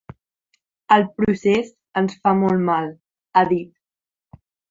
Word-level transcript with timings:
El 0.95 1.03
procés 1.19 1.69
ens 2.01 2.17
fa 2.23 2.33
molt 2.41 2.65
mal, 2.71 2.91
ha 3.41 3.47
dit. 3.55 4.43